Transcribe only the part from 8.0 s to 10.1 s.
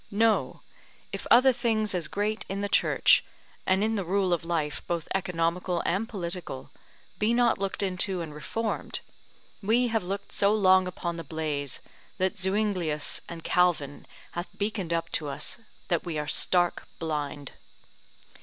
and reformed, we have